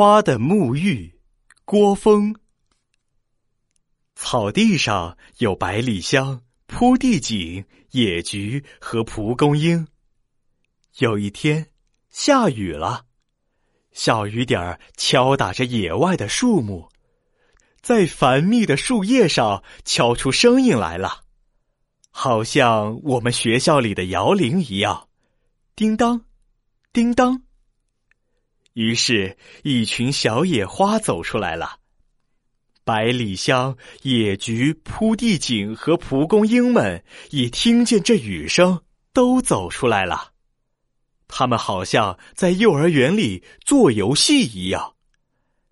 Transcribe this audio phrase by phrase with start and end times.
[0.00, 1.20] 花的沐浴，
[1.66, 2.34] 郭峰。
[4.14, 9.86] 草地上有百里香、铺地锦、野菊和蒲公英。
[11.00, 11.66] 有一天，
[12.08, 13.04] 下雨了，
[13.92, 16.88] 小雨点儿敲打着野外的树木，
[17.82, 21.24] 在繁密的树叶上敲出声音来了，
[22.10, 25.08] 好像我们学校里的摇铃一样，
[25.76, 26.24] 叮当，
[26.90, 27.42] 叮当。
[28.74, 31.78] 于是，一群小野花走出来了。
[32.84, 40.32] 百里香、野菊、铺地锦和蒲公英们一听见这雨声，都走出来了。
[41.28, 44.94] 他们好像在幼儿园里做游戏一样，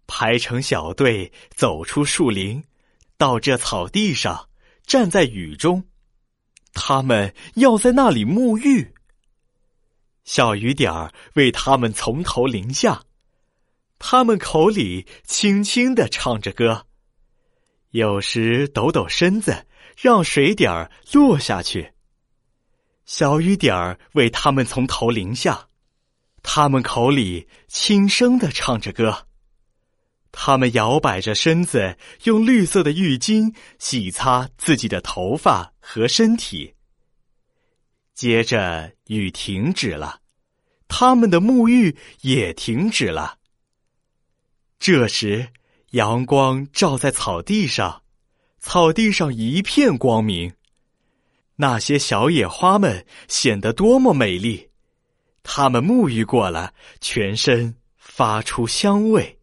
[0.06, 2.62] 排成小队走出树林，
[3.16, 4.48] 到这草地上，
[4.86, 5.84] 站在雨中。
[6.72, 8.92] 他们要在那里沐浴。
[10.28, 13.02] 小雨点儿为他们从头淋下，
[13.98, 16.84] 他们口里轻轻的唱着歌，
[17.92, 19.64] 有时抖抖身子，
[19.96, 21.94] 让水点儿落下去。
[23.06, 25.68] 小雨点儿为他们从头淋下，
[26.42, 29.28] 他们口里轻声的唱着歌，
[30.30, 36.74] 他们摇摆着身子，用绿色的浴巾洗擦自己的头发和身体。
[38.18, 40.22] 接着雨停止了，
[40.88, 43.38] 他们的沐浴也停止了。
[44.80, 45.50] 这时，
[45.92, 48.02] 阳光照在草地上，
[48.58, 50.52] 草地上一片光明。
[51.54, 54.70] 那些小野花们显得多么美丽！
[55.44, 59.37] 它们沐浴过了，全身发出香味。